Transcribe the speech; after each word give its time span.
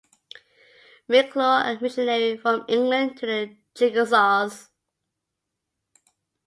McClure, 1.09 1.75
a 1.77 1.79
missionary 1.79 2.35
from 2.35 2.65
England 2.67 3.17
to 3.17 3.27
the 3.27 3.55
Chickasaws. 3.75 4.69